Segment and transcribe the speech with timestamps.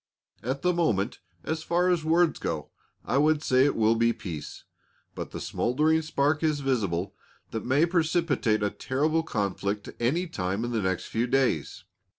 [0.41, 2.71] At the moment, as far as words go,
[3.05, 4.63] I would say it will be peace,
[5.13, 7.13] but the smoldering spark is visible
[7.51, 11.83] that may precipitate a terrible conflict any time in the next few days.